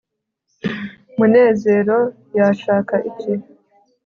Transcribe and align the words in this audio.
munezero 1.17 1.97
yashaka 2.37 2.95
iki 3.09 3.31